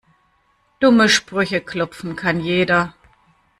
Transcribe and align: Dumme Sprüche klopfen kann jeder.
Dumme 0.79 1.07
Sprüche 1.09 1.61
klopfen 1.61 2.15
kann 2.15 2.39
jeder. 2.39 2.95